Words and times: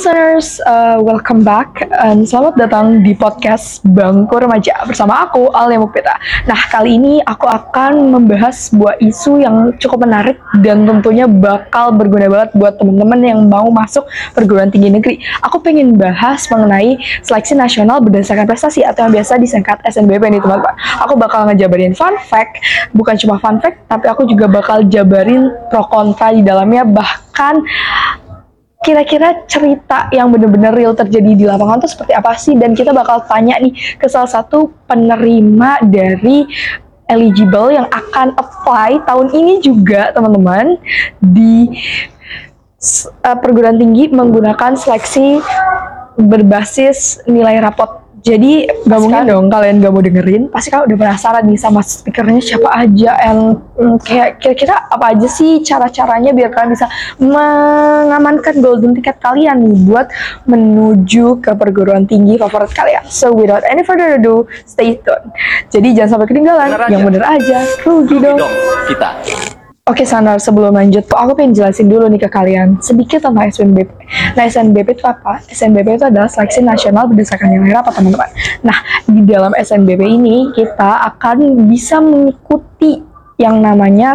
listeners, 0.00 0.64
uh, 0.64 0.96
welcome 0.96 1.44
back 1.44 1.84
and 2.00 2.24
selamat 2.24 2.56
datang 2.56 3.04
di 3.04 3.12
podcast 3.12 3.84
Bangku 3.84 4.32
Remaja 4.32 4.72
bersama 4.88 5.28
aku 5.28 5.52
Alia 5.52 5.76
Mukpita. 5.76 6.16
Nah 6.48 6.56
kali 6.72 6.96
ini 6.96 7.20
aku 7.20 7.44
akan 7.44 8.08
membahas 8.08 8.72
sebuah 8.72 8.96
isu 8.96 9.44
yang 9.44 9.76
cukup 9.76 10.08
menarik 10.08 10.40
dan 10.64 10.88
tentunya 10.88 11.28
bakal 11.28 11.92
berguna 11.92 12.32
banget 12.32 12.48
buat 12.56 12.80
teman-teman 12.80 13.20
yang 13.20 13.40
mau 13.44 13.68
masuk 13.68 14.08
perguruan 14.32 14.72
tinggi 14.72 14.88
negeri. 14.88 15.20
Aku 15.44 15.60
pengen 15.60 15.92
bahas 16.00 16.48
mengenai 16.48 16.96
seleksi 17.20 17.52
nasional 17.52 18.00
berdasarkan 18.00 18.48
prestasi 18.48 18.80
atau 18.80 19.04
yang 19.04 19.12
biasa 19.20 19.36
disingkat 19.36 19.84
SNBP 19.84 20.32
nih 20.32 20.40
teman-teman. 20.40 20.80
Aku 21.04 21.20
bakal 21.20 21.44
ngejabarin 21.52 21.92
fun 21.92 22.16
fact, 22.24 22.56
bukan 22.96 23.20
cuma 23.20 23.36
fun 23.36 23.60
fact, 23.60 23.84
tapi 23.84 24.08
aku 24.08 24.24
juga 24.24 24.48
bakal 24.48 24.80
jabarin 24.88 25.52
pro 25.68 25.84
kontra 25.92 26.32
di 26.32 26.40
dalamnya 26.40 26.88
bahkan 26.88 27.60
kira-kira 28.80 29.44
cerita 29.44 30.08
yang 30.08 30.32
benar-benar 30.32 30.72
real 30.72 30.96
terjadi 30.96 31.36
di 31.36 31.44
lapangan 31.44 31.84
itu 31.84 31.92
seperti 31.92 32.12
apa 32.16 32.32
sih? 32.40 32.56
Dan 32.56 32.72
kita 32.72 32.96
bakal 32.96 33.20
tanya 33.28 33.60
nih 33.60 33.76
ke 34.00 34.08
salah 34.08 34.30
satu 34.30 34.72
penerima 34.88 35.84
dari 35.84 36.48
eligible 37.12 37.74
yang 37.74 37.84
akan 37.92 38.32
apply 38.40 39.04
tahun 39.04 39.28
ini 39.36 39.54
juga 39.60 40.14
teman-teman 40.16 40.80
di 41.20 41.76
uh, 43.26 43.36
perguruan 43.36 43.76
tinggi 43.76 44.08
menggunakan 44.08 44.78
seleksi 44.78 45.44
berbasis 46.16 47.20
nilai 47.28 47.60
rapot 47.60 47.99
jadi 48.20 48.68
gak 48.84 49.00
mungkin 49.00 49.24
dong 49.24 49.46
kalian 49.48 49.80
gak 49.80 49.92
mau 49.92 50.04
dengerin. 50.04 50.42
Pasti 50.52 50.68
kalian 50.68 50.92
udah 50.92 50.98
penasaran 51.00 51.44
nih 51.48 51.56
sama 51.56 51.80
speakernya 51.80 52.40
siapa 52.44 52.68
aja, 52.68 53.16
and 53.16 53.56
mm, 53.80 53.96
kayak 54.04 54.36
kira-kira 54.40 54.76
apa 54.92 55.16
aja 55.16 55.28
sih 55.28 55.64
cara-caranya 55.64 56.36
biar 56.36 56.52
kalian 56.52 56.76
bisa 56.76 56.86
mengamankan 57.16 58.60
golden 58.60 58.92
ticket 58.92 59.16
kalian 59.24 59.64
nih 59.64 59.76
buat 59.88 60.12
menuju 60.44 61.40
ke 61.40 61.50
perguruan 61.56 62.04
tinggi 62.04 62.36
favorit 62.36 62.72
kalian. 62.76 63.08
So 63.08 63.32
without 63.32 63.64
any 63.64 63.80
further 63.80 64.20
ado, 64.20 64.44
stay 64.68 65.00
tune. 65.00 65.32
Jadi 65.72 65.96
jangan 65.96 66.20
sampai 66.20 66.28
ketinggalan. 66.28 66.68
Bener 66.76 66.88
yang 66.92 67.02
aja. 67.02 67.08
bener 67.08 67.24
aja, 67.24 67.58
rugi 67.88 68.16
dong. 68.20 68.36
dong 68.36 68.54
kita. 68.84 69.10
Oke 69.90 70.06
Sanar, 70.06 70.38
sebelum 70.38 70.78
lanjut, 70.78 71.02
aku 71.10 71.34
pengen 71.34 71.50
jelasin 71.50 71.90
dulu 71.90 72.06
nih 72.06 72.22
ke 72.22 72.30
kalian 72.30 72.78
sedikit 72.78 73.26
tentang 73.26 73.50
SNBP. 73.50 73.90
Nah, 74.38 74.46
SNBP 74.46 74.94
itu 74.94 75.02
apa? 75.02 75.42
SNBP 75.50 75.98
itu 75.98 76.06
adalah 76.06 76.30
seleksi 76.30 76.62
nasional 76.62 77.10
berdasarkan 77.10 77.50
nilai 77.50 77.74
rapat, 77.74 77.98
teman-teman. 77.98 78.30
Nah, 78.62 78.78
di 79.10 79.26
dalam 79.26 79.50
SNBP 79.50 79.98
ini 80.06 80.54
kita 80.54 81.10
akan 81.10 81.66
bisa 81.66 81.98
mengikuti 81.98 83.02
yang 83.42 83.58
namanya 83.58 84.14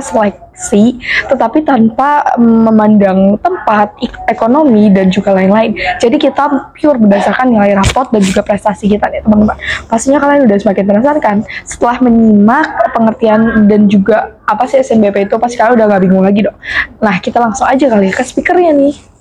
seleksi, 0.56 1.04
tetapi 1.28 1.68
tanpa 1.68 2.24
memandang 2.40 3.36
tempat, 3.44 3.92
ekonomi, 4.32 4.88
dan 4.90 5.12
juga 5.12 5.36
lain-lain. 5.36 5.76
Jadi 6.00 6.16
kita 6.16 6.72
pure 6.72 6.98
berdasarkan 6.98 7.52
nilai 7.52 7.76
rapot 7.76 8.08
dan 8.10 8.24
juga 8.24 8.42
prestasi 8.42 8.88
kita 8.88 9.12
nih 9.12 9.22
teman-teman. 9.28 9.60
Pastinya 9.92 10.24
kalian 10.24 10.48
udah 10.48 10.58
semakin 10.58 10.84
penasaran 10.88 11.20
kan? 11.20 11.38
Setelah 11.68 12.00
menyimak 12.00 12.68
pengertian 12.96 13.68
dan 13.68 13.92
juga 13.92 14.40
apa 14.48 14.64
sih 14.66 14.80
SNBP 14.80 15.28
itu, 15.28 15.36
pasti 15.36 15.60
kalian 15.60 15.76
udah 15.76 15.86
gak 15.92 16.02
bingung 16.08 16.24
lagi 16.24 16.48
dong. 16.48 16.58
Nah, 17.04 17.20
kita 17.20 17.38
langsung 17.44 17.68
aja 17.68 17.86
kali 17.92 18.10
ya 18.10 18.14
ke 18.16 18.24
speakernya 18.24 18.72
nih. 18.72 19.15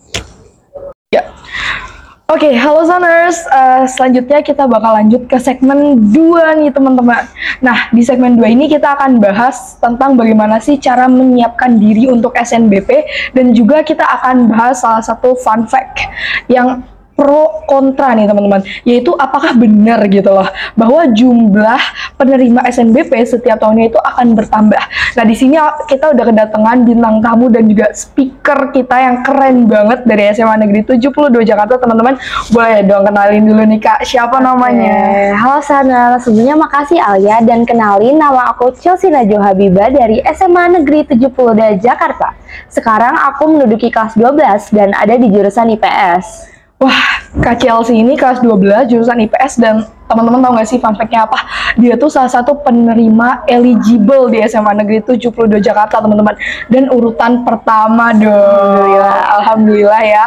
Oke, 2.35 2.51
halo 2.51 2.83
Suners. 2.83 3.47
Eh, 3.47 3.87
selanjutnya 3.95 4.43
kita 4.43 4.67
bakal 4.67 4.99
lanjut 4.99 5.23
ke 5.31 5.39
segmen 5.39 6.11
2 6.11 6.59
nih 6.59 6.75
teman-teman. 6.75 7.31
Nah, 7.63 7.87
di 7.95 8.03
segmen 8.03 8.35
2 8.35 8.51
ini 8.51 8.67
kita 8.67 8.99
akan 8.99 9.23
bahas 9.23 9.79
tentang 9.79 10.19
bagaimana 10.19 10.59
sih 10.59 10.75
cara 10.83 11.07
menyiapkan 11.07 11.79
diri 11.79 12.11
untuk 12.11 12.35
SNBP 12.35 13.07
dan 13.39 13.55
juga 13.55 13.87
kita 13.87 14.03
akan 14.03 14.51
bahas 14.51 14.83
salah 14.83 14.99
satu 14.99 15.39
fun 15.39 15.71
fact 15.71 16.11
yang 16.51 16.83
pro 17.15 17.63
kontra 17.71 18.13
nih 18.19 18.27
teman-teman 18.27 18.61
yaitu 18.83 19.15
apakah 19.15 19.55
benar 19.55 20.03
gitu 20.11 20.35
loh 20.35 20.47
bahwa 20.75 21.07
jumlah 21.15 21.83
penerima 22.19 22.67
SNBP 22.67 23.23
setiap 23.23 23.63
tahunnya 23.63 23.95
itu 23.95 23.99
akan 24.03 24.35
bertambah. 24.35 24.83
Nah 25.15 25.25
di 25.25 25.35
sini 25.39 25.57
kita 25.87 26.11
udah 26.11 26.25
kedatangan 26.27 26.83
bintang 26.83 27.23
tamu 27.23 27.47
dan 27.51 27.71
juga 27.71 27.95
speaker 27.95 28.75
kita 28.75 28.97
yang 28.99 29.17
keren 29.23 29.71
banget 29.71 30.03
dari 30.07 30.23
SMA 30.35 30.57
Negeri 30.67 30.81
72 30.99 31.47
Jakarta 31.47 31.79
teman-teman 31.79 32.19
boleh 32.51 32.83
dong 32.83 33.07
kenalin 33.07 33.43
dulu 33.47 33.63
nih 33.63 33.81
kak 33.81 34.03
siapa 34.03 34.43
namanya? 34.43 34.91
Oke, 34.91 35.39
Halo 35.39 35.61
Sana, 35.63 36.03
sebelumnya 36.19 36.57
makasih 36.59 36.99
Alia 36.99 37.39
dan 37.47 37.63
kenalin 37.63 38.19
nama 38.19 38.51
aku 38.51 38.75
Chelsea 38.75 39.09
Najwa 39.11 39.55
Habibah 39.55 39.91
dari 39.91 40.19
SMA 40.35 40.83
Negeri 40.83 41.07
72 41.07 41.79
Jakarta. 41.79 42.35
Sekarang 42.71 43.15
aku 43.15 43.55
menduduki 43.55 43.91
kelas 43.91 44.19
12 44.19 44.75
dan 44.75 44.91
ada 44.95 45.15
di 45.15 45.31
jurusan 45.31 45.71
IPS. 45.79 46.54
Wah, 46.85 47.25
Chelsea 47.57 47.97
ini 47.97 48.13
kelas 48.13 48.45
12 48.45 48.93
jurusan 48.93 49.17
IPS 49.25 49.57
dan 49.57 49.89
teman-teman 50.05 50.45
tahu 50.45 50.53
nggak 50.53 50.69
sih 50.69 50.77
fun 50.77 50.93
fact-nya 50.93 51.25
apa? 51.25 51.41
Dia 51.79 51.95
tuh 51.99 52.11
salah 52.11 52.31
satu 52.31 52.59
penerima 52.63 53.47
eligible 53.51 54.31
di 54.31 54.41
SMA 54.47 54.73
Negeri 54.79 55.03
72 55.03 55.59
Jakarta, 55.61 55.99
teman-teman. 56.01 56.35
Dan 56.71 56.91
urutan 56.91 57.43
pertama 57.43 58.15
dong. 58.15 58.33
Alhamdulillah, 58.33 59.19
Alhamdulillah 59.41 60.03
ya. 60.03 60.25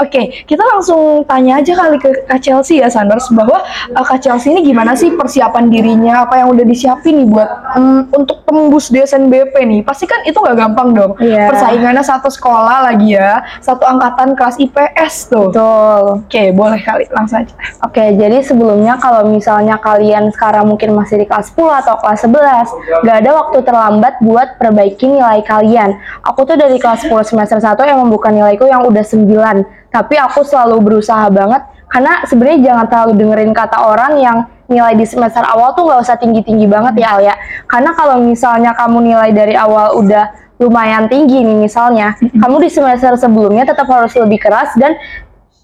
Oke, 0.00 0.44
kita 0.44 0.62
langsung 0.62 1.24
tanya 1.24 1.60
aja 1.60 1.72
kali 1.76 1.96
ke 1.98 2.10
Kak 2.28 2.40
Chelsea 2.40 2.80
ya, 2.80 2.88
Sanders, 2.88 3.28
bahwa 3.32 3.62
uh, 3.96 4.04
Kak 4.04 4.20
Chelsea 4.22 4.52
ini 4.52 4.66
gimana 4.72 4.92
sih 4.94 5.12
persiapan 5.14 5.68
dirinya? 5.68 6.24
Apa 6.28 6.44
yang 6.44 6.52
udah 6.52 6.64
disiapin 6.64 7.24
nih 7.24 7.28
buat 7.28 7.50
mm, 7.76 8.00
untuk 8.14 8.44
tembus 8.44 8.92
di 8.92 9.00
SNBP 9.00 9.54
nih? 9.56 9.80
Pasti 9.84 10.04
kan 10.04 10.20
itu 10.24 10.36
nggak 10.36 10.56
gampang 10.56 10.92
dong. 10.92 11.12
Iya. 11.20 11.50
Persaingannya 11.50 12.04
satu 12.04 12.28
sekolah 12.28 12.92
lagi 12.92 13.16
ya, 13.16 13.42
satu 13.60 13.84
angkatan 13.86 14.36
kelas 14.36 14.56
IPS 14.60 15.14
tuh. 15.30 15.48
Betul. 15.50 16.02
Oke, 16.26 16.42
boleh 16.54 16.80
kali 16.82 17.04
langsung 17.10 17.42
aja. 17.42 17.54
Oke, 17.84 18.14
jadi 18.16 18.38
sebelumnya 18.44 18.96
kalau 18.98 19.26
misalnya 19.28 19.76
kalian 19.80 20.30
sekarang 20.34 20.68
mungkin 20.68 20.89
masih 20.92 21.22
di 21.22 21.26
kelas 21.26 21.54
10 21.54 21.80
atau 21.84 21.94
kelas 21.98 22.20
11, 22.26 23.06
gak 23.06 23.16
ada 23.22 23.30
waktu 23.34 23.58
terlambat 23.62 24.14
buat 24.22 24.58
perbaiki 24.58 25.06
nilai 25.06 25.40
kalian. 25.46 25.96
Aku 26.26 26.44
tuh 26.44 26.58
dari 26.58 26.76
kelas 26.76 27.06
10 27.06 27.14
semester 27.24 27.58
1 27.58 27.78
yang 27.86 27.98
membuka 28.02 28.28
nilaiku 28.28 28.66
yang 28.66 28.84
udah 28.84 29.02
9, 29.02 29.90
tapi 29.90 30.14
aku 30.18 30.46
selalu 30.46 30.78
berusaha 30.82 31.26
banget 31.30 31.62
karena 31.90 32.22
sebenarnya 32.22 32.58
jangan 32.70 32.86
terlalu 32.86 33.12
dengerin 33.18 33.50
kata 33.50 33.78
orang 33.82 34.12
yang 34.22 34.38
nilai 34.70 34.94
di 34.94 35.02
semester 35.02 35.42
awal 35.42 35.74
tuh 35.74 35.90
nggak 35.90 36.00
usah 36.06 36.14
tinggi-tinggi 36.14 36.70
banget 36.70 37.02
ya 37.02 37.18
Alia. 37.18 37.34
Karena 37.66 37.90
kalau 37.98 38.22
misalnya 38.22 38.70
kamu 38.78 39.10
nilai 39.10 39.34
dari 39.34 39.58
awal 39.58 39.98
udah 39.98 40.30
lumayan 40.62 41.10
tinggi 41.10 41.42
nih 41.42 41.56
misalnya, 41.66 42.14
kamu 42.20 42.62
di 42.62 42.70
semester 42.70 43.18
sebelumnya 43.18 43.66
tetap 43.66 43.90
harus 43.90 44.14
lebih 44.14 44.38
keras 44.38 44.70
dan 44.78 44.94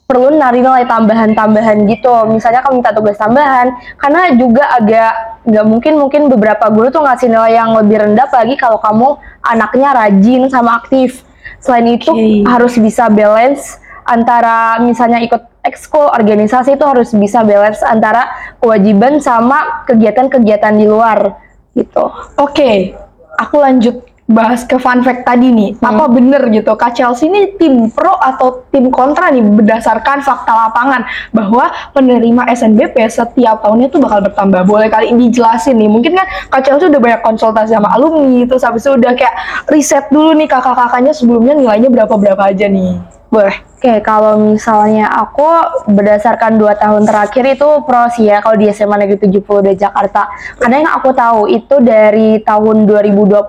perlu 0.06 0.38
nari 0.38 0.62
nilai 0.62 0.86
tambahan-tambahan 0.86 1.82
gitu. 1.90 2.14
Misalnya 2.30 2.62
kamu 2.62 2.80
minta 2.80 2.94
tugas 2.94 3.18
tambahan, 3.18 3.74
karena 3.98 4.30
juga 4.38 4.64
agak 4.78 5.12
nggak 5.46 5.66
mungkin 5.66 5.92
mungkin 5.98 6.22
beberapa 6.30 6.70
guru 6.70 6.94
tuh 6.94 7.02
ngasih 7.02 7.26
nilai 7.26 7.58
yang 7.58 7.74
lebih 7.74 8.06
rendah 8.06 8.30
lagi 8.30 8.54
kalau 8.54 8.78
kamu 8.78 9.18
anaknya 9.42 9.90
rajin 9.92 10.46
sama 10.46 10.78
aktif. 10.78 11.26
Selain 11.58 11.86
itu 11.90 12.14
Oke. 12.14 12.46
harus 12.46 12.78
bisa 12.78 13.10
balance 13.10 13.82
antara 14.06 14.78
misalnya 14.78 15.18
ikut 15.18 15.42
ekskul 15.66 16.06
organisasi 16.06 16.78
itu 16.78 16.86
harus 16.86 17.10
bisa 17.10 17.42
balance 17.42 17.82
antara 17.82 18.30
kewajiban 18.62 19.18
sama 19.18 19.82
kegiatan-kegiatan 19.90 20.78
di 20.78 20.86
luar 20.86 21.34
gitu. 21.74 22.06
Oke, 22.38 22.94
aku 23.34 23.58
lanjut 23.58 24.06
bahas 24.26 24.66
ke 24.66 24.75
fun 24.76 25.06
fact 25.06 25.22
tadi 25.22 25.54
nih. 25.54 25.70
Hmm. 25.78 25.94
Apa 25.94 26.04
bener 26.10 26.42
gitu, 26.50 26.75
Kak 26.75 26.98
Chelsea 26.98 27.31
ini 27.31 27.54
tim 27.56 27.91
pro 27.91 28.19
atau 28.19 28.66
tim 28.75 28.91
kontra 28.91 29.31
nih 29.31 29.42
berdasarkan 29.42 30.22
fakta 30.22 30.53
lapangan 30.53 31.06
bahwa 31.31 31.70
penerima 31.94 32.50
SNBP 32.50 33.06
setiap 33.06 33.62
tahunnya 33.62 33.88
tuh 33.88 34.03
bakal 34.03 34.20
bertambah. 34.26 34.66
Boleh 34.66 34.91
kali 34.91 35.15
ini 35.15 35.31
dijelasin 35.31 35.78
nih. 35.78 35.88
Mungkin 35.91 36.12
kan 36.19 36.26
Kak 36.50 36.62
Chelsea 36.66 36.91
udah 36.91 37.00
banyak 37.00 37.22
konsultasi 37.22 37.72
sama 37.78 37.94
alumni, 37.94 38.44
terus 38.44 38.66
habis 38.66 38.82
itu 38.82 38.92
udah 38.98 39.12
kayak 39.15 39.34
riset 39.70 40.10
dulu 40.10 40.34
nih 40.34 40.50
kakak-kakaknya 40.50 41.15
sebelumnya 41.15 41.54
nilainya 41.54 41.88
berapa-berapa 41.88 42.42
aja 42.50 42.66
nih. 42.66 43.16
Boleh. 43.26 43.58
Oke, 43.76 44.00
kalau 44.00 44.38
misalnya 44.40 45.10
aku 45.10 45.44
berdasarkan 45.90 46.56
dua 46.56 46.78
tahun 46.78 47.04
terakhir 47.04 47.44
itu 47.58 47.68
pro 47.84 48.08
sih 48.08 48.30
ya 48.30 48.40
kalau 48.40 48.56
di 48.56 48.70
SMA 48.72 48.96
Negeri 49.02 49.28
72 49.28 49.76
Jakarta. 49.76 50.30
Karena 50.56 50.76
yang 50.80 50.92
aku 50.96 51.12
tahu 51.12 51.50
itu 51.50 51.76
dari 51.84 52.40
tahun 52.40 52.88
2022 52.88 53.44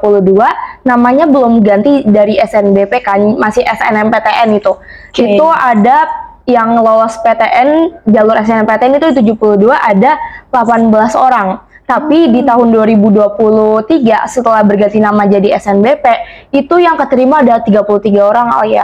namanya 0.83 1.25
belum 1.29 1.63
ganti 1.63 2.03
dari 2.03 2.35
SNBP 2.41 3.01
kan, 3.05 3.21
masih 3.39 3.63
SNMPTN 3.63 4.49
itu. 4.57 4.75
Oke. 4.75 5.23
Itu 5.23 5.47
ada 5.47 6.05
yang 6.47 6.79
lolos 6.79 7.19
PTN 7.23 8.01
jalur 8.07 8.35
SNMPTN 8.39 8.99
itu 8.99 9.07
72 9.23 9.71
ada 9.71 10.19
18 10.51 10.91
orang. 11.15 11.63
Tapi 11.87 12.35
di 12.35 12.43
tahun 12.43 12.67
2023 12.75 14.27
setelah 14.27 14.59
berganti 14.67 14.99
nama 14.99 15.23
jadi 15.23 15.55
SNBP 15.55 16.03
itu 16.51 16.75
yang 16.83 16.99
keterima 16.99 17.39
ada 17.39 17.63
33 17.63 17.79
orang 18.19 18.47
oh 18.59 18.67
ya. 18.67 18.83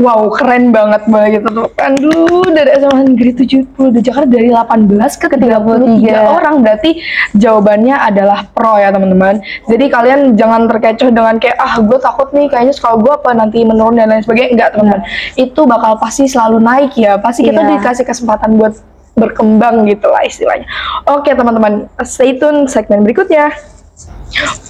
Wow, 0.00 0.32
keren 0.32 0.72
banget 0.72 1.04
banget 1.12 1.44
gitu. 1.44 1.68
Aduh, 1.76 2.48
dari 2.48 2.72
SMA 2.80 3.12
Negeri 3.12 3.30
70 3.36 3.92
di 3.92 4.00
Jakarta 4.00 4.32
dari 4.32 4.48
18 4.48 4.96
ke 5.20 5.26
33 5.28 6.24
orang 6.24 6.64
berarti 6.64 6.96
jawabannya 7.36 8.00
adalah 8.00 8.48
pro 8.48 8.80
ya 8.80 8.88
teman-teman. 8.88 9.44
Jadi 9.68 9.84
kalian 9.92 10.40
jangan 10.40 10.72
terkecoh 10.72 11.12
dengan 11.12 11.36
kayak 11.36 11.60
ah 11.60 11.76
gue 11.84 11.98
takut 12.00 12.32
nih 12.32 12.48
kayaknya 12.48 12.72
sekolah 12.72 12.96
gue 12.96 13.12
apa 13.12 13.30
nanti 13.36 13.60
menurun 13.60 14.00
dan 14.00 14.08
lain 14.08 14.24
sebagainya. 14.24 14.50
Enggak 14.56 14.68
teman-teman. 14.72 15.02
Itu 15.36 15.60
bakal 15.68 16.00
pasti 16.00 16.24
selalu 16.24 16.64
naik 16.64 16.96
ya. 16.96 17.20
Pasti 17.20 17.44
kita 17.44 17.60
Iya. 17.60 17.76
dikasih 17.76 18.08
kesempatan 18.08 18.56
buat 18.56 18.80
berkembang 19.20 19.84
gitu 19.84 20.08
lah 20.08 20.24
istilahnya. 20.24 20.64
Oke 21.12 21.36
teman-teman, 21.36 21.92
stay 22.08 22.40
tune 22.40 22.64
segmen 22.64 23.04
berikutnya. 23.04 23.52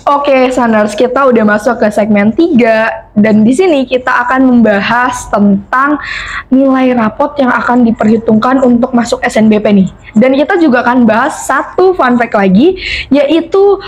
Oke, 0.09 0.49
Saners, 0.51 0.97
kita 0.97 1.29
udah 1.29 1.45
masuk 1.45 1.79
ke 1.79 1.89
segmen 1.93 2.33
3 2.33 3.15
dan 3.15 3.45
di 3.45 3.53
sini 3.53 3.85
kita 3.85 4.27
akan 4.27 4.49
membahas 4.49 5.29
tentang 5.29 6.01
nilai 6.49 6.97
rapot 6.97 7.37
yang 7.37 7.53
akan 7.53 7.85
diperhitungkan 7.85 8.65
untuk 8.65 8.91
masuk 8.97 9.21
SNBP 9.21 9.67
nih. 9.71 9.89
Dan 10.17 10.35
kita 10.35 10.57
juga 10.59 10.83
akan 10.83 11.05
bahas 11.05 11.45
satu 11.45 11.93
fun 11.95 12.17
fact 12.17 12.35
lagi, 12.35 12.81
yaitu 13.13 13.79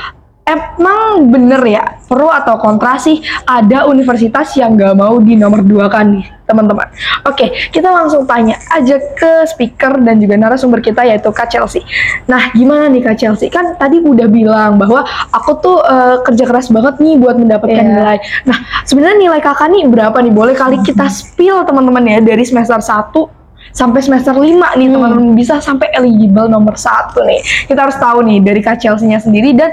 emang 0.43 1.31
bener 1.31 1.63
ya, 1.63 1.85
pro 2.05 2.27
atau 2.29 2.59
kontra 2.59 2.99
sih 2.99 3.19
ada 3.45 3.87
universitas 3.87 4.53
yang 4.55 4.75
gak 4.75 4.93
mau 4.93 5.17
di 5.17 5.39
nomor 5.39 5.63
dua 5.63 5.87
kan 5.87 6.11
nih, 6.11 6.27
teman-teman. 6.45 6.91
Oke, 7.25 7.71
kita 7.71 7.87
langsung 7.87 8.27
tanya 8.27 8.59
aja 8.69 8.99
ke 8.99 9.47
speaker 9.47 10.03
dan 10.03 10.19
juga 10.19 10.35
narasumber 10.35 10.83
kita 10.83 11.07
yaitu 11.07 11.31
Kak 11.31 11.47
Chelsea. 11.49 11.81
Nah, 12.27 12.51
gimana 12.53 12.91
nih 12.91 13.01
Kak 13.01 13.17
Chelsea? 13.17 13.49
Kan 13.49 13.79
tadi 13.79 14.03
udah 14.03 14.27
bilang 14.27 14.77
bahwa 14.77 15.03
aku 15.31 15.51
tuh 15.59 15.79
eh, 15.79 16.17
kerja 16.27 16.45
keras 16.45 16.69
banget 16.69 16.99
nih 16.99 17.15
buat 17.17 17.39
mendapatkan 17.39 17.79
Iya. 17.79 17.95
nilai. 17.95 18.19
Nah, 18.45 18.59
sebenarnya 18.83 19.19
nilai 19.23 19.41
kakak 19.41 19.71
nih 19.71 19.87
berapa 19.87 20.19
nih? 20.19 20.33
Boleh 20.35 20.55
kali 20.55 20.83
kita 20.83 21.07
spill 21.07 21.63
teman-teman 21.63 22.03
ya 22.03 22.19
dari 22.19 22.43
semester 22.43 22.83
1 22.83 23.31
sampai 23.73 24.05
semester 24.05 24.37
5 24.37 24.43
nih 24.77 24.91
Hmm. 24.91 24.95
teman-teman 24.99 25.33
bisa 25.33 25.57
sampai 25.57 25.89
eligible 25.97 26.45
nomor 26.45 26.77
satu 26.77 27.23
nih. 27.25 27.41
Kita 27.65 27.89
harus 27.89 27.97
tahu 27.97 28.21
nih 28.21 28.43
dari 28.43 28.61
Kak 28.61 28.77
Chelsea-nya 28.77 29.17
sendiri 29.17 29.57
dan 29.57 29.71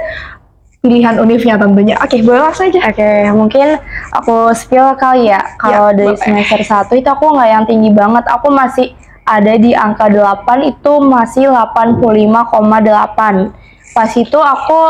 pilihan 0.79 1.19
univnya 1.19 1.59
tentunya. 1.59 1.95
Oke, 1.99 2.23
boleh 2.23 2.39
langsung 2.39 2.71
aja. 2.71 2.79
Oke, 2.87 3.03
mungkin 3.35 3.67
aku 4.15 4.55
spill 4.55 4.95
kali 4.95 5.27
ya. 5.27 5.43
Kalau 5.59 5.91
Ya, 5.91 5.95
dari 5.95 6.15
boleh. 6.15 6.23
semester 6.23 6.59
1 6.63 6.95
itu 6.95 7.05
aku 7.05 7.35
nggak 7.35 7.49
yang 7.49 7.65
tinggi 7.67 7.91
banget. 7.91 8.23
Aku 8.31 8.47
masih 8.47 8.95
ada 9.27 9.53
di 9.59 9.75
angka 9.75 10.07
8 10.07 10.63
itu 10.63 10.93
masih 11.03 11.51
85,8. 11.51 13.51
Pas 13.91 14.09
itu 14.15 14.39
aku 14.39 14.81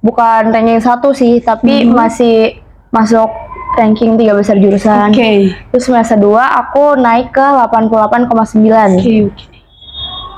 bukan 0.00 0.52
ranking 0.52 0.78
satu 0.78 1.10
sih, 1.10 1.40
tapi 1.40 1.84
Mhm. 1.84 1.92
masih 1.92 2.60
masuk 2.90 3.30
ranking 3.76 4.18
tiga 4.18 4.34
besar 4.34 4.58
jurusan. 4.58 5.08
Oke. 5.08 5.54
Terus 5.72 5.84
semester 5.86 6.18
2 6.18 6.42
aku 6.42 6.96
naik 6.96 7.32
ke 7.32 7.40
88,9 7.40 8.98
Oke, 8.98 9.30
oke. 9.30 9.44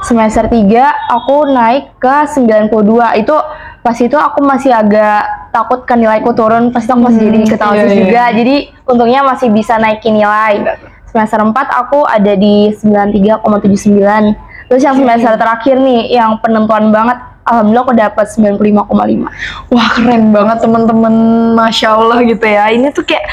semester 0.02 0.46
3 0.46 0.92
aku 1.08 1.48
naik 1.48 1.96
ke 1.98 2.16
92 2.28 3.16
itu 3.16 3.34
pas 3.82 3.98
itu 3.98 4.14
aku 4.14 4.46
masih 4.46 4.70
agak 4.70 5.50
takut 5.50 5.82
kan 5.82 5.98
nilaiku 5.98 6.30
turun 6.32 6.70
pasti 6.70 6.94
aku 6.94 7.02
masih 7.02 7.26
Hmm, 7.26 7.34
jadi 7.34 7.38
ketua 7.50 7.74
iya, 7.74 7.82
iya. 7.82 7.94
juga 7.98 8.22
jadi 8.30 8.54
untungnya 8.86 9.20
masih 9.26 9.50
bisa 9.50 9.74
naikin 9.76 10.14
nilai 10.14 10.78
semester 11.10 11.42
4 11.42 11.50
aku 11.52 12.06
ada 12.06 12.32
di 12.38 12.70
93,79 12.78 14.38
terus 14.70 14.82
yang 14.86 14.96
Oke. 14.96 15.00
semester 15.02 15.34
terakhir 15.34 15.76
nih 15.82 16.14
yang 16.14 16.38
penentuan 16.38 16.94
banget 16.94 17.18
alhamdulillah 17.42 17.84
aku 17.84 17.94
dapat 17.98 18.26
95,5 18.30 19.74
Wah 19.74 19.88
keren 19.98 20.30
banget 20.30 20.58
teman-teman, 20.62 21.14
masya 21.58 21.98
Allah 21.98 22.22
gitu 22.22 22.46
ya. 22.46 22.70
Ini 22.70 22.94
tuh 22.94 23.02
kayak 23.02 23.26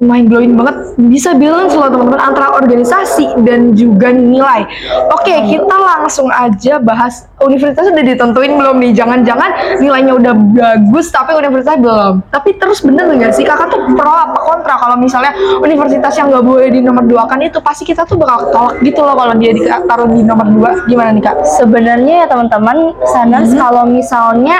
mind 0.00 0.26
blowing 0.26 0.56
banget. 0.56 0.96
Bisa 0.96 1.36
bilang 1.36 1.68
loh 1.68 1.88
teman-teman 1.88 2.18
antara 2.18 2.56
organisasi 2.56 3.36
dan 3.44 3.72
juga 3.72 4.10
nilai. 4.10 4.64
Oke, 5.12 5.32
kita 5.46 5.76
langsung 5.76 6.28
aja 6.28 6.80
bahas 6.80 7.28
universitas 7.38 7.84
udah 7.86 8.04
ditentuin 8.04 8.56
belum 8.56 8.80
nih? 8.80 8.92
Jangan-jangan 8.96 9.78
nilainya 9.78 10.16
udah 10.16 10.34
bagus 10.34 11.08
tapi 11.08 11.36
universitas 11.36 11.76
belum. 11.76 12.24
Tapi 12.28 12.56
terus 12.56 12.80
bener 12.80 13.12
nggak 13.12 13.32
sih 13.32 13.44
kakak 13.44 13.68
tuh 13.68 13.80
pro 13.92 14.08
apa 14.08 14.40
kontra 14.40 14.74
kalau 14.76 14.96
misalnya 14.96 15.32
universitas 15.60 16.16
yang 16.16 16.32
nggak 16.32 16.44
boleh 16.44 16.68
di 16.72 16.80
nomor 16.80 17.04
dua 17.04 17.28
kan 17.28 17.40
itu 17.40 17.60
pasti 17.60 17.84
kita 17.84 18.04
tuh 18.04 18.16
bakal 18.16 18.48
tolak 18.50 18.80
gitu 18.80 19.00
loh 19.00 19.12
kalau 19.14 19.36
dia 19.36 19.52
ditaruh 19.52 20.08
di 20.08 20.24
nomor 20.24 20.48
dua. 20.48 20.70
Gimana 20.88 21.12
nih 21.12 21.22
kak? 21.22 21.36
sebenarnya 21.60 22.24
ya 22.24 22.26
teman-teman 22.26 22.96
Saners 23.04 23.52
Mhm. 23.52 23.58
kalau 23.60 23.84
misalnya 23.84 24.56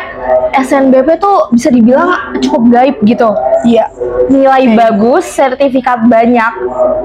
SNBP 0.52 1.16
tuh 1.16 1.48
bisa 1.50 1.70
dibilang 1.70 2.10
cukup 2.38 2.62
gaib 2.68 2.96
gitu 3.02 3.30
Iya. 3.62 3.88
nilai 4.26 4.64
Oke. 4.66 4.76
bagus, 4.76 5.26
sertifikat 5.30 6.04
banyak, 6.04 6.52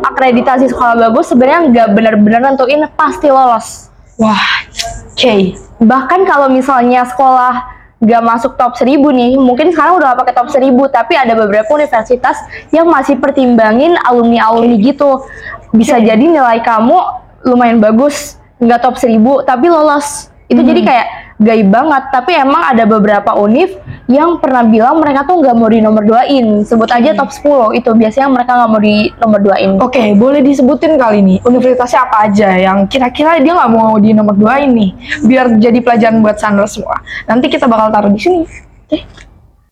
akreditasi 0.01 0.67
sekolah 0.67 1.09
bagus 1.09 1.29
sebenarnya 1.29 1.61
nggak 1.69 1.87
benar-benar 1.93 2.41
nentuin 2.41 2.83
pasti 2.97 3.29
lolos. 3.29 3.93
Wah, 4.17 4.65
oke. 5.13 5.35
Bahkan 5.79 6.19
kalau 6.25 6.47
misalnya 6.49 7.03
sekolah 7.05 7.75
nggak 7.99 8.23
masuk 8.23 8.59
top 8.59 8.75
1000 8.75 8.99
nih, 8.99 9.39
mungkin 9.39 9.71
sekarang 9.71 9.97
udah 9.97 10.15
pakai 10.19 10.33
top 10.35 10.51
1000, 10.51 10.91
tapi 10.91 11.13
ada 11.15 11.33
beberapa 11.35 11.67
universitas 11.73 12.37
yang 12.75 12.87
masih 12.87 13.17
pertimbangin 13.17 13.95
alumni-alumni 14.03 14.75
gitu. 14.79 15.23
Bisa 15.71 15.99
Oke. 15.99 16.07
jadi 16.07 16.25
nilai 16.25 16.59
kamu 16.63 16.97
lumayan 17.45 17.79
bagus, 17.79 18.37
nggak 18.59 18.79
top 18.83 18.95
1000, 18.99 19.43
tapi 19.47 19.67
lolos. 19.71 20.29
Itu 20.45 20.61
Hmm. 20.61 20.69
jadi 20.69 20.81
kayak 20.85 21.07
gaib 21.35 21.67
banget, 21.67 22.03
tapi 22.15 22.31
emang 22.31 22.63
ada 22.71 22.87
beberapa 22.87 23.35
univ 23.35 23.75
yang 24.07 24.39
pernah 24.39 24.63
bilang 24.63 25.03
mereka 25.03 25.27
tuh 25.27 25.43
nggak 25.43 25.55
mau 25.57 25.67
di 25.67 25.79
nomor 25.83 26.03
duain. 26.07 26.63
Sebut 26.63 26.87
aja 26.87 27.11
top 27.11 27.29
10, 27.33 27.75
itu 27.75 27.89
biasanya 27.91 28.27
mereka 28.31 28.51
nggak 28.55 28.69
mau 28.71 28.81
di 28.81 28.95
nomor 29.19 29.39
duain. 29.43 29.71
Oke, 29.83 30.15
boleh 30.15 30.39
disebutin 30.39 30.95
kali 30.95 31.19
ini 31.19 31.35
universitasnya 31.43 32.07
apa 32.07 32.31
aja 32.31 32.49
yang 32.55 32.87
kira-kira 32.87 33.41
dia 33.43 33.51
nggak 33.51 33.71
mau 33.71 33.99
di 33.99 34.15
nomor 34.15 34.35
dua 34.37 34.63
ini, 34.63 34.95
biar 35.27 35.59
jadi 35.59 35.79
pelajaran 35.83 36.23
buat 36.23 36.39
Sandra 36.39 36.67
semua. 36.69 37.03
Nanti 37.27 37.51
kita 37.51 37.67
bakal 37.67 37.91
taruh 37.91 38.11
di 38.13 38.21
sini. 38.21 38.41
Oke. 38.87 38.99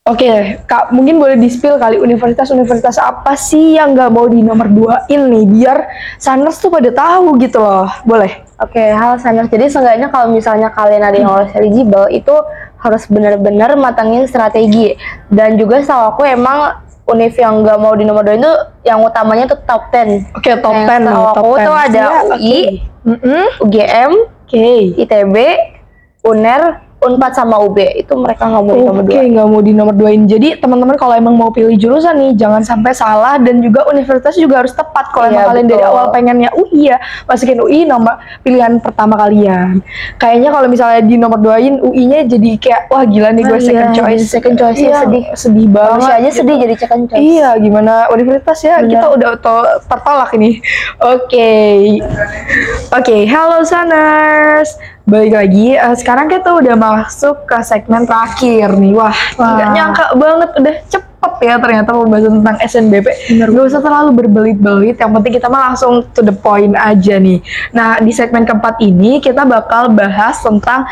Oke, 0.04 0.60
kak 0.68 0.92
mungkin 0.92 1.16
boleh 1.16 1.40
di-spill 1.40 1.80
kali 1.80 1.96
universitas-universitas 1.96 3.00
apa 3.00 3.40
sih 3.40 3.80
yang 3.80 3.96
nggak 3.96 4.12
mau 4.12 4.28
di 4.28 4.44
nomor 4.44 4.68
duain 4.68 5.32
nih, 5.32 5.48
biar 5.48 5.78
Sanders 6.20 6.60
tuh 6.60 6.68
pada 6.68 6.92
tahu 6.92 7.40
gitu 7.40 7.64
loh. 7.64 7.88
Boleh? 8.04 8.43
Oke, 8.62 8.82
hal 8.94 9.18
Sanders. 9.18 9.50
Jadi 9.50 9.66
seenggaknya 9.66 10.08
kalau 10.14 10.30
misalnya 10.30 10.70
kalian 10.70 11.02
ada 11.02 11.18
yang 11.18 11.30
lolos 11.32 11.50
eligible 11.58 12.06
itu 12.14 12.36
harus 12.78 13.04
benar-benar 13.10 13.74
matangin 13.80 14.30
strategi. 14.30 14.94
Dan 15.32 15.58
juga 15.58 15.82
setahu 15.82 16.14
aku 16.14 16.22
emang 16.28 16.78
univ 17.10 17.34
yang 17.36 17.66
nggak 17.66 17.80
mau 17.82 17.98
di 17.98 18.06
nomor 18.08 18.24
dua 18.24 18.38
itu 18.40 18.54
yang 18.88 19.02
utamanya 19.04 19.50
tuh 19.50 19.60
top 19.66 19.90
10. 19.92 20.38
Oke, 20.38 20.52
top 20.62 20.76
Yang 20.76 20.86
10 20.86 21.02
nih, 21.02 21.08
setahu 21.08 21.24
top 21.26 21.36
aku 21.36 21.54
10. 21.56 21.66
tuh 21.66 21.76
ada 21.76 22.04
UI. 22.30 22.60
UGM, 23.60 24.12
Oke. 24.48 24.68
ITB, 25.02 25.36
UNER, 26.24 26.62
UNPAD 27.04 27.34
sama 27.34 27.60
UB. 27.60 27.76
Itu 27.98 28.16
mereka 28.16 28.46
nggak 28.46 28.64
mau 28.64 28.74
di 28.74 28.84
nomor 28.84 29.04
Oke, 29.04 29.14
dua. 29.14 29.24
nggak 29.26 29.48
mau 29.48 29.60
di 29.60 29.72
nomor 29.72 29.94
duain. 29.94 30.22
Jadi 30.24 30.48
teman-teman 30.56 30.96
kalau 30.96 31.14
emang 31.14 31.34
mau 31.34 31.50
pilih 31.50 31.74
jurusan 31.74 32.16
nih, 32.16 32.32
jangan 32.36 32.62
sampai 32.62 32.92
salah 32.92 33.36
dan 33.36 33.60
juga 33.60 33.86
universitas 33.86 34.34
juga 34.34 34.60
harus 34.60 34.72
tepat. 34.72 35.10
Kalau 35.10 35.26
Iya, 35.26 35.34
emang 35.36 35.48
kalian 35.50 35.68
dari 35.68 35.80
betul. 35.80 35.92
awal 35.92 36.06
pengennya 36.10 36.50
UI 36.54 36.82
ya, 36.86 36.98
masukin 37.24 37.58
UI 37.58 37.84
nomor 37.84 38.16
pilihan 38.40 38.80
pertama 38.80 39.14
kalian. 39.16 39.84
Kayaknya 40.16 40.50
kalau 40.50 40.68
misalnya 40.68 41.02
di 41.02 41.16
nomor 41.16 41.38
duain 41.38 41.78
UI-nya 41.78 42.26
jadi 42.26 42.50
kayak 42.56 42.82
wah 42.88 43.04
gila 43.04 43.30
nih 43.30 43.44
gue 43.44 43.52
Ah, 43.52 43.58
iya, 43.58 43.66
second 43.66 43.84
jadi 43.86 43.98
choice. 44.00 44.24
second 44.26 44.56
choice 44.56 44.78
ya, 44.78 44.86
Iya, 44.86 44.98
sedih. 45.02 45.24
sedih 45.34 45.68
banget. 45.68 45.92
Manusia 45.94 46.14
aja 46.14 46.24
gitu. 46.24 46.38
sedih 46.38 46.56
jadi 46.60 46.76
second 46.78 47.04
choice. 47.06 47.22
Iya, 47.22 47.50
gimana 47.58 47.94
universitas 48.10 48.58
ya? 48.60 48.76
Bener. 48.78 48.90
Kita 48.90 49.06
udah 49.10 49.30
to- 49.38 49.52
tertolak 49.84 50.32
ini. 50.34 50.52
Oke. 51.00 51.52
Oke, 52.92 53.26
halo 53.26 53.62
Saners. 53.62 54.78
Balik 55.04 55.36
lagi, 55.36 55.76
eh, 55.76 55.96
sekarang 56.00 56.32
kita 56.32 56.48
udah 56.48 56.80
masuk 56.80 57.44
ke 57.44 57.60
segmen 57.60 58.08
terakhir 58.08 58.72
nih. 58.72 58.96
Wah, 58.96 59.18
nggak 59.36 59.70
nyangka 59.76 60.06
banget 60.16 60.50
udah 60.56 60.76
cepet 60.88 61.34
ya 61.44 61.56
ternyata 61.60 61.92
pembahasan 61.92 62.40
tentang 62.40 62.58
SNBP. 62.64 63.08
Bener. 63.36 63.48
Gak 63.52 63.66
usah 63.68 63.82
terlalu 63.84 64.10
berbelit-belit, 64.24 64.96
yang 64.96 65.12
penting 65.12 65.36
kita 65.36 65.52
mah 65.52 65.72
langsung 65.72 66.08
to 66.16 66.24
the 66.24 66.32
point 66.32 66.72
aja 66.80 67.20
nih. 67.20 67.44
Nah, 67.76 68.00
di 68.00 68.16
segmen 68.16 68.48
keempat 68.48 68.80
ini 68.80 69.20
kita 69.20 69.44
bakal 69.44 69.92
bahas 69.92 70.40
tentang 70.40 70.88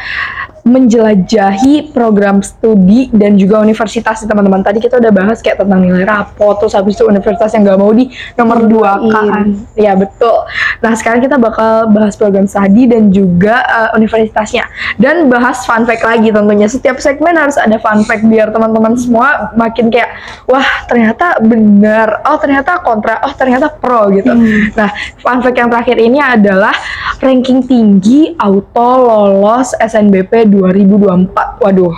menjelajahi 0.61 1.89
program 1.89 2.45
studi 2.45 3.09
dan 3.09 3.35
juga 3.35 3.61
universitas 3.61 4.21
teman-teman. 4.21 4.61
Tadi 4.61 4.77
kita 4.77 5.01
udah 5.01 5.11
bahas 5.13 5.41
kayak 5.41 5.65
tentang 5.65 5.81
nilai 5.81 6.05
rapot, 6.05 6.57
terus 6.61 6.77
habis 6.77 6.93
itu 6.97 7.05
universitas 7.09 7.49
yang 7.57 7.65
gak 7.65 7.79
mau 7.81 7.91
di 7.91 8.13
nomor 8.37 8.65
dua 8.69 9.01
kan. 9.09 9.57
Ya 9.73 9.97
betul. 9.97 10.45
Nah 10.85 10.93
sekarang 10.93 11.25
kita 11.25 11.41
bakal 11.41 11.89
bahas 11.89 12.13
program 12.13 12.45
studi 12.45 12.85
dan 12.85 13.09
juga 13.09 13.61
eh, 13.65 13.89
universitasnya 13.97 14.69
dan 15.01 15.27
bahas 15.27 15.65
fun 15.65 15.83
fact 15.85 16.05
lagi 16.05 16.29
tentunya. 16.29 16.69
Setiap 16.69 17.01
segmen 17.01 17.33
harus 17.33 17.57
ada 17.57 17.81
fun 17.81 18.05
fact 18.05 18.25
biar 18.25 18.53
teman-teman 18.53 18.93
semua 18.97 19.53
makin 19.57 19.89
kayak 19.89 20.13
wah 20.45 20.85
ternyata 20.85 21.41
benar, 21.41 22.21
oh 22.29 22.37
ternyata 22.37 22.79
kontra, 22.85 23.17
oh 23.25 23.33
ternyata 23.33 23.73
pro 23.73 24.13
gitu. 24.13 24.31
Nah 24.77 24.89
fun 25.17 25.41
fact 25.41 25.57
yang 25.57 25.69
terakhir 25.73 25.97
ini 25.97 26.21
adalah 26.21 26.73
ranking 27.21 27.65
tinggi 27.65 28.33
auto 28.39 28.89
lolos 29.05 29.73
SNBP 29.77 30.49
2024. 30.49 31.61
Waduh. 31.61 31.95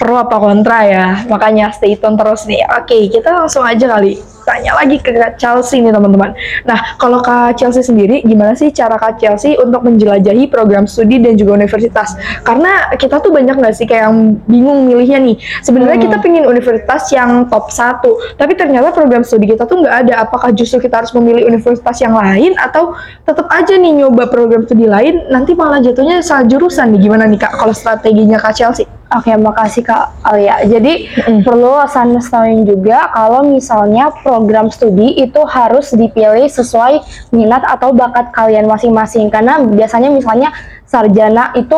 Pro 0.00 0.16
apa 0.16 0.40
kontra 0.40 0.88
ya. 0.88 1.06
Makanya 1.28 1.76
stay 1.76 2.00
tune 2.00 2.16
terus 2.16 2.48
nih. 2.48 2.64
Oke, 2.80 3.12
kita 3.12 3.44
langsung 3.44 3.60
aja 3.60 3.84
kali 3.84 4.16
tanya 4.48 4.72
lagi 4.74 4.96
ke 4.98 5.12
Kak 5.14 5.36
Chelsea 5.38 5.78
nih 5.78 5.92
teman-teman. 5.92 6.32
Nah, 6.64 6.96
kalau 6.96 7.20
Kak 7.20 7.60
Chelsea 7.60 7.84
sendiri 7.84 8.24
gimana 8.24 8.56
sih 8.56 8.72
cara 8.72 8.96
Kak 8.96 9.20
Chelsea 9.20 9.54
untuk 9.60 9.84
menjelajahi 9.84 10.48
program 10.48 10.88
studi 10.88 11.20
dan 11.22 11.36
juga 11.36 11.54
universitas? 11.60 12.16
Karena 12.42 12.90
kita 12.96 13.20
tuh 13.20 13.30
banyak 13.30 13.60
nggak 13.60 13.74
sih 13.76 13.86
kayak 13.86 14.10
yang 14.10 14.40
bingung 14.48 14.88
milihnya 14.88 15.20
nih. 15.20 15.36
Sebenarnya 15.62 16.00
Hmm. 16.00 16.06
kita 16.08 16.16
pengen 16.24 16.44
universitas 16.48 17.12
yang 17.14 17.46
top 17.46 17.68
1, 17.70 18.16
tapi 18.40 18.56
ternyata 18.56 18.90
program 18.90 19.22
studi 19.22 19.46
kita 19.52 19.68
tuh 19.68 19.84
nggak 19.84 20.08
ada. 20.08 20.24
Apakah 20.26 20.50
justru 20.56 20.82
kita 20.82 21.04
harus 21.04 21.12
memilih 21.14 21.46
universitas 21.46 22.00
yang 22.02 22.16
lain 22.16 22.56
atau 22.58 22.96
tetap 23.28 23.46
aja 23.52 23.76
nih 23.76 24.02
nyoba 24.02 24.26
program 24.32 24.64
studi 24.66 24.88
lain 24.88 25.30
nanti 25.30 25.54
malah 25.54 25.78
jatuhnya 25.78 26.24
salah 26.24 26.48
jurusan 26.48 26.96
nih. 26.96 27.06
Gimana 27.06 27.28
nih 27.28 27.38
Kak 27.38 27.60
kalau 27.60 27.76
strateginya 27.76 28.40
Kak 28.40 28.56
Chelsea? 28.56 28.99
Oke, 29.10 29.34
makasih 29.34 29.82
Kak 29.82 30.22
Alia. 30.22 30.62
Jadi 30.62 31.10
Mm-mm. 31.10 31.42
perlu 31.42 31.82
Sanes 31.84 32.30
tahuin 32.30 32.62
juga 32.62 33.10
kalau 33.10 33.42
misalnya 33.42 34.14
program 34.22 34.70
studi 34.70 35.18
itu 35.18 35.42
harus 35.44 35.90
dipilih 35.90 36.46
sesuai 36.46 37.02
minat 37.34 37.66
atau 37.66 37.90
bakat 37.90 38.30
kalian 38.30 38.70
masing-masing. 38.70 39.26
Karena 39.26 39.58
biasanya 39.58 40.14
misalnya 40.14 40.54
sarjana 40.86 41.50
itu 41.54 41.74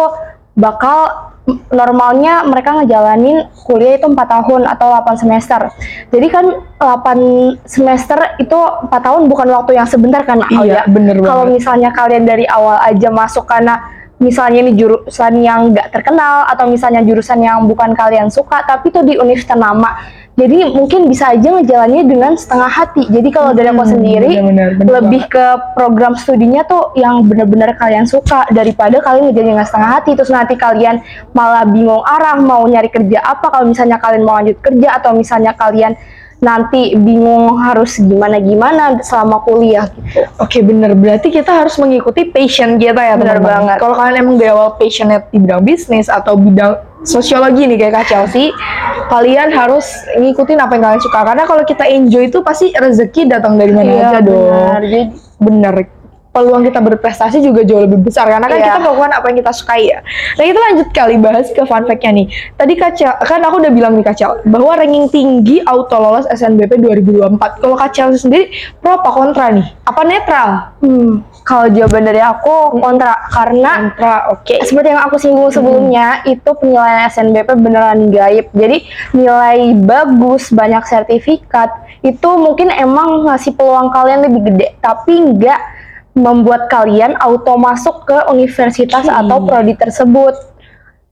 bakal 0.52 1.32
normalnya 1.72 2.44
mereka 2.44 2.76
ngejalanin 2.78 3.48
kuliah 3.64 3.98
itu 3.98 4.06
4 4.06 4.14
tahun 4.14 4.62
atau 4.68 4.92
8 4.92 5.16
semester. 5.16 5.72
Jadi 6.12 6.26
kan 6.28 6.44
8 6.78 7.64
semester 7.64 8.36
itu 8.38 8.54
4 8.54 8.92
tahun 8.92 9.26
bukan 9.26 9.48
waktu 9.50 9.74
yang 9.74 9.88
sebentar 9.88 10.22
kan 10.22 10.38
Iya, 10.46 10.60
Alia. 10.60 10.82
bener 10.86 11.16
Kalau 11.18 11.48
banget. 11.48 11.56
misalnya 11.58 11.90
kalian 11.90 12.24
dari 12.28 12.44
awal 12.44 12.78
aja 12.78 13.08
masuk 13.08 13.48
karena 13.48 13.80
misalnya 14.20 14.68
ini 14.68 14.72
jurusan 14.76 15.32
yang 15.40 15.72
nggak 15.72 15.92
terkenal 15.94 16.44
atau 16.50 16.68
misalnya 16.68 17.00
jurusan 17.04 17.40
yang 17.40 17.64
bukan 17.64 17.96
kalian 17.96 18.28
suka 18.28 18.62
tapi 18.66 18.92
itu 18.92 19.00
di 19.02 19.14
universitas 19.18 19.58
nama 19.58 19.98
jadi 20.32 20.64
mungkin 20.72 21.12
bisa 21.12 21.36
aja 21.36 21.44
ngejalannya 21.44 22.08
dengan 22.08 22.32
setengah 22.32 22.70
hati. 22.72 23.04
Jadi 23.04 23.28
kalau 23.28 23.52
dari 23.52 23.68
aku 23.68 23.84
Hmm, 23.84 23.92
sendiri 24.00 24.32
bener-bener, 24.32 24.80
bener 24.80 24.92
lebih 25.04 25.22
ke 25.28 25.44
program 25.76 26.16
studinya 26.16 26.64
tuh 26.64 26.96
yang 26.96 27.20
benar-benar 27.28 27.76
kalian 27.76 28.08
suka 28.08 28.48
daripada 28.48 28.96
kalian 29.04 29.28
ngejalannya 29.28 29.52
dengan 29.60 29.66
setengah 29.68 29.90
hati. 30.00 30.16
Terus 30.16 30.32
nanti 30.32 30.56
kalian 30.56 31.04
malah 31.36 31.68
bingung 31.68 32.00
arah 32.00 32.40
mau 32.40 32.64
nyari 32.64 32.88
kerja 32.88 33.20
apa. 33.20 33.52
Kalau 33.52 33.68
misalnya 33.68 34.00
kalian 34.00 34.24
mau 34.24 34.40
lanjut 34.40 34.56
kerja 34.64 34.88
atau 34.96 35.12
misalnya 35.12 35.52
kalian 35.52 35.92
nanti 36.42 36.98
bingung 36.98 37.54
harus 37.54 38.02
gimana-gimana 38.02 38.98
selama 38.98 39.46
kuliah 39.46 39.86
gitu 39.94 40.26
Oke 40.42 40.58
bener, 40.58 40.90
berarti 40.98 41.30
kita 41.30 41.54
harus 41.54 41.78
mengikuti 41.78 42.26
passion 42.26 42.76
kita 42.76 42.98
ya 42.98 43.14
Bener 43.14 43.38
banget. 43.38 43.78
Kalau 43.78 43.94
kalian 43.94 44.26
emang 44.26 44.36
dari 44.42 44.50
awal 44.50 44.74
passionate 44.74 45.30
di 45.30 45.38
bidang 45.38 45.62
bisnis 45.62 46.10
atau 46.10 46.34
bidang 46.34 46.82
sosiologi 47.02 47.66
nih 47.66 47.78
kayak 47.78 47.94
Kak 47.94 48.06
Chelsea, 48.10 48.50
kalian 49.06 49.54
harus 49.54 49.86
ngikutin 50.14 50.58
apa 50.58 50.72
yang 50.74 50.82
kalian 50.82 51.02
suka. 51.02 51.18
Karena 51.22 51.44
kalau 51.46 51.62
kita 51.62 51.84
enjoy 51.86 52.26
itu 52.26 52.42
pasti 52.42 52.74
rezeki 52.74 53.30
datang 53.30 53.54
dari 53.54 53.70
mana 53.70 53.90
Iya, 53.90 54.06
aja 54.10 54.20
dong. 54.20 54.34
benar. 54.50 54.80
Jadi 54.82 55.02
Bener. 55.42 56.01
Peluang 56.32 56.64
kita 56.64 56.80
berprestasi 56.80 57.44
juga 57.44 57.60
jauh 57.60 57.84
lebih 57.84 58.08
besar 58.08 58.24
karena 58.24 58.48
kan 58.48 58.56
Iya. 58.56 58.66
kita 58.72 58.78
melakukan 58.80 59.12
apa 59.12 59.24
yang 59.28 59.38
kita 59.44 59.52
sukai 59.52 59.82
ya. 59.92 60.00
Nah 60.40 60.44
kita 60.48 60.58
lanjut 60.64 60.88
kali 60.90 61.14
bahas 61.20 61.46
ke 61.52 61.62
fun 61.62 61.84
fact-nya 61.84 62.10
nih. 62.16 62.26
Tadi 62.56 62.72
Chel- 62.96 63.20
kan 63.20 63.40
aku 63.44 63.60
udah 63.60 63.68
bilang 63.68 64.00
nih 64.00 64.08
Chel, 64.16 64.40
bahwa 64.48 64.80
ranking 64.80 65.12
tinggi 65.12 65.60
auto 65.62 65.92
lolos 66.00 66.24
SNBP 66.32 66.80
2024. 66.80 67.60
Kalau 67.60 67.76
Chelsea 67.92 68.16
sendiri 68.16 68.48
pro 68.80 68.96
apa 68.96 69.10
kontra 69.12 69.52
nih? 69.52 69.66
Apa 69.84 70.00
netral? 70.08 70.48
Hmm, 70.80 71.20
kalau 71.44 71.68
jawaban 71.68 72.08
dari 72.08 72.24
aku 72.24 72.80
kontra 72.80 73.12
karena 73.28 73.92
Kontra, 73.92 74.32
oke. 74.32 74.56
seperti 74.64 74.88
yang 74.88 75.02
aku 75.04 75.16
singgung 75.20 75.52
sebelumnya 75.52 76.24
itu 76.24 76.48
penilaian 76.56 77.12
SNBP 77.12 77.60
beneran 77.60 78.08
gaib. 78.08 78.48
Jadi 78.56 78.88
nilai 79.12 79.76
bagus, 79.76 80.48
banyak 80.48 80.80
sertifikat 80.86 81.68
itu 82.00 82.28
mungkin 82.34 82.72
emang 82.72 83.28
ngasih 83.28 83.54
peluang 83.54 83.92
kalian 83.92 84.26
lebih 84.26 84.48
gede, 84.48 84.74
tapi 84.80 85.18
nggak 85.18 85.60
membuat 86.12 86.68
kalian 86.68 87.16
auto 87.20 87.56
masuk 87.56 88.04
ke 88.04 88.18
universitas 88.28 89.08
Oke. 89.08 89.16
atau 89.16 89.38
prodi 89.44 89.74
tersebut. 89.76 90.51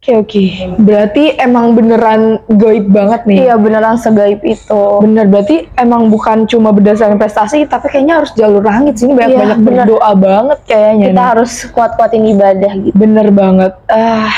Oke 0.00 0.16
oke. 0.16 0.45
Berarti 0.80 1.37
emang 1.37 1.76
beneran 1.76 2.40
gaib 2.49 2.88
banget 2.88 3.28
nih. 3.28 3.45
Iya 3.45 3.61
beneran 3.61 4.00
segaib 4.00 4.40
itu. 4.40 4.83
Bener, 5.04 5.28
berarti 5.28 5.69
emang 5.76 6.09
bukan 6.09 6.49
cuma 6.49 6.73
berdasarkan 6.73 7.21
prestasi, 7.21 7.69
tapi 7.69 7.92
kayaknya 7.92 8.25
harus 8.25 8.33
jalur 8.33 8.64
langit 8.64 8.97
sini 8.97 9.12
banyak 9.12 9.37
banyak 9.37 9.59
Iya, 9.61 9.66
berdoa 9.85 10.11
banget 10.16 10.59
kayaknya. 10.64 11.07
Kita 11.12 11.21
nih. 11.21 11.28
harus 11.37 11.52
kuat-kuatin 11.69 12.25
ibadah 12.33 12.73
gitu. 12.80 12.97
Bener 12.97 13.28
banget. 13.28 13.76
Ah, 13.92 14.33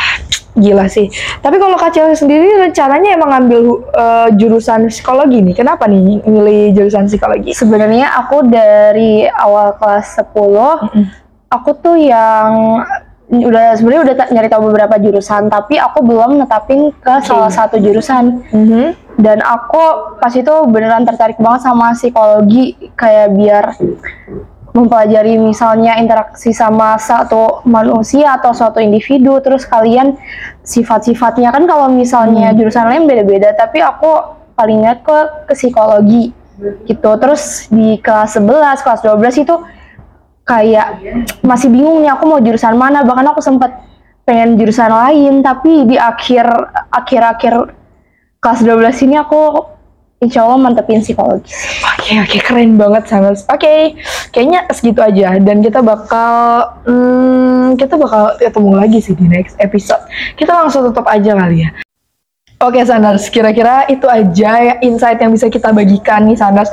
gila 0.59 0.90
sih. 0.90 1.07
Tapi 1.38 1.57
kalau 1.62 1.78
Kak 1.78 1.95
Chelsea 1.95 2.26
sendiri 2.26 2.59
rencananya 2.59 3.14
emang 3.14 3.31
ngambil 3.31 3.61
uh, 3.95 4.28
jurusan 4.35 4.90
psikologi 4.90 5.47
nih. 5.47 5.54
Kenapa 5.54 5.87
nih 5.87 6.26
milih 6.26 6.75
jurusan 6.75 7.07
psikologi? 7.07 7.54
Sebenarnya 7.54 8.11
aku 8.19 8.50
dari 8.50 9.31
awal 9.31 9.78
kelas 9.78 10.26
10 10.26 10.26
aku 11.54 11.71
tuh 11.78 12.00
yang 12.00 12.83
udah 13.32 13.72
sebenarnya 13.80 14.02
udah 14.12 14.14
nyari 14.28 14.48
tahu 14.52 14.62
beberapa 14.68 15.00
jurusan 15.00 15.48
tapi 15.48 15.80
aku 15.80 16.04
belum 16.04 16.44
netapin 16.44 16.92
ke 17.00 17.24
salah 17.24 17.48
satu 17.48 17.80
jurusan. 17.80 18.44
Mhm. 18.52 18.84
dan 19.20 19.44
aku 19.44 20.16
pas 20.24 20.32
itu 20.32 20.48
beneran 20.72 21.04
tertarik 21.04 21.36
banget 21.36 21.68
sama 21.68 21.92
psikologi 21.92 22.80
kayak 22.96 23.36
biar 23.36 23.76
mempelajari 24.72 25.36
misalnya 25.36 26.00
interaksi 26.00 26.50
sama 26.56 26.96
satu 26.96 27.60
manusia 27.68 28.40
atau 28.40 28.56
suatu 28.56 28.80
individu 28.80 29.36
terus 29.44 29.68
kalian 29.68 30.16
sifat-sifatnya. 30.64 31.52
Kan 31.52 31.68
kalau 31.68 31.92
misalnya 31.92 32.56
jurusan 32.56 32.88
lain 32.88 33.04
beda-beda 33.04 33.52
tapi 33.52 33.84
aku 33.84 34.40
paling 34.56 34.80
ingat 34.80 35.04
ke 35.04 35.18
ke 35.44 35.54
psikologi 35.60 36.32
gitu. 36.88 37.10
Terus 37.20 37.68
di 37.68 38.00
kelas 38.00 38.40
11 38.40 38.80
kelas 38.80 39.00
12 39.04 39.44
itu 39.44 39.54
kayak 40.42 40.99
masih 41.46 41.70
bingung 41.70 42.02
nih 42.02 42.11
aku 42.11 42.25
mau 42.26 42.40
jurusan 42.42 42.75
mana 42.75 43.06
bahkan 43.06 43.26
aku 43.30 43.38
sempat 43.38 43.82
pengen 44.26 44.58
jurusan 44.58 44.90
lain 44.90 45.42
tapi 45.42 45.87
di 45.87 45.96
akhir 45.99 46.46
akhir-akhir 46.90 47.75
kelas 48.42 48.61
12 48.62 49.06
ini 49.06 49.16
aku 49.18 49.66
insya 50.22 50.46
Allah 50.46 50.58
mantepin 50.62 51.02
psikologi 51.02 51.50
Oke 52.02 52.18
oke 52.18 52.38
keren 52.42 52.75
banget 52.75 53.06
Samuels. 53.06 53.46
Oke 53.46 53.94
kayaknya 54.34 54.66
segitu 54.75 54.99
aja 54.99 55.38
dan 55.38 55.62
kita 55.62 55.78
bakal 55.87 56.66
hmm, 56.82 57.78
kita 57.78 57.94
bakal 57.94 58.34
ketemu 58.42 58.70
lagi 58.75 58.99
sih 58.99 59.14
di 59.14 59.30
next 59.30 59.54
episode. 59.62 60.02
Kita 60.34 60.50
langsung 60.50 60.82
tutup 60.90 61.06
aja 61.06 61.38
kali 61.38 61.62
ya. 61.62 61.70
Oke 62.58 62.82
Sanders, 62.82 63.30
kira-kira 63.30 63.87
itu 63.87 64.06
aja 64.11 64.50
ya 64.58 64.75
insight 64.82 65.18
yang 65.18 65.30
bisa 65.30 65.46
kita 65.46 65.70
bagikan 65.70 66.26
nih 66.26 66.34
Sanders. 66.34 66.70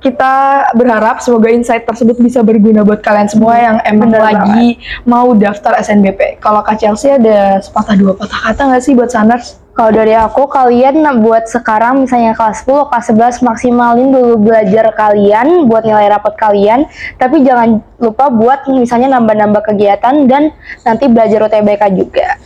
Kita 0.00 0.64
berharap 0.72 1.20
semoga 1.20 1.52
insight 1.52 1.84
tersebut 1.84 2.16
bisa 2.16 2.40
berguna 2.40 2.80
buat 2.80 3.04
kalian 3.04 3.28
semua 3.28 3.60
yang 3.60 3.76
emang 3.84 4.16
Bener 4.16 4.24
lagi 4.24 4.80
mau 5.04 5.36
daftar 5.36 5.76
SNBP. 5.76 6.40
Kalau 6.40 6.64
Kak 6.64 6.80
Chelsea 6.80 7.12
ada 7.12 7.60
sepatah 7.60 8.00
dua 8.00 8.16
patah 8.16 8.48
kata 8.48 8.72
nggak 8.72 8.80
sih 8.80 8.96
buat 8.96 9.12
Sanders? 9.12 9.59
Kalau 9.80 9.96
dari 9.96 10.12
aku, 10.12 10.44
kalian 10.44 11.00
buat 11.24 11.48
sekarang 11.48 12.04
misalnya 12.04 12.36
kelas 12.36 12.68
10, 12.68 12.92
kelas 12.92 13.40
11 13.40 13.48
maksimalin 13.48 14.12
dulu 14.12 14.36
belajar 14.36 14.92
kalian 14.92 15.64
buat 15.72 15.88
nilai 15.88 16.04
rapot 16.12 16.36
kalian, 16.36 16.84
tapi 17.16 17.40
jangan 17.40 17.80
lupa 17.96 18.28
buat 18.28 18.68
misalnya 18.68 19.16
nambah-nambah 19.16 19.72
kegiatan 19.72 20.28
dan 20.28 20.52
nanti 20.84 21.08
belajar 21.08 21.48
UTBK 21.48 21.96
juga. 21.96 22.36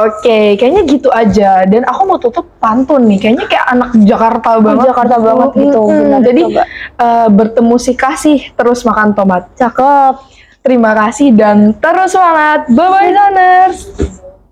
Oke, 0.00 0.56
kayaknya 0.56 0.88
gitu 0.88 1.12
aja. 1.12 1.68
Dan 1.68 1.84
aku 1.84 2.08
mau 2.08 2.16
tutup 2.16 2.48
pantun 2.56 3.04
nih. 3.04 3.20
Kayaknya 3.20 3.46
kayak 3.52 3.66
anak 3.68 3.90
Jakarta 4.08 4.50
banget. 4.56 4.84
Jakarta 4.88 5.16
banget 5.20 5.50
gitu, 5.60 5.80
Mm-mm. 5.84 5.92
benar, 5.92 6.20
Jadi 6.24 6.42
coba. 6.48 6.62
eh, 7.04 7.28
bertemu 7.28 7.76
si 7.76 7.92
kasih 7.92 8.38
terus 8.56 8.80
makan 8.88 9.12
tomat. 9.12 9.44
Cakep. 9.60 10.24
Terima 10.64 10.96
kasih 10.96 11.36
dan 11.36 11.76
terus 11.76 12.16
semangat. 12.16 12.64
Bye 12.72 12.88
bye, 12.88 13.12
Saners. 13.12 13.76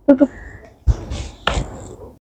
Tutup. 0.05 0.29